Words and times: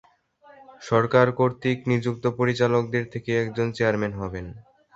সরকার 0.81 1.27
কর্তৃক 1.39 1.79
নিযুক্ত 1.91 2.23
পরিচালকদের 2.39 3.05
থেকে 3.13 3.31
একজন 3.43 3.67
চেয়ারম্যান 3.77 4.13
হবেন। 4.21 4.45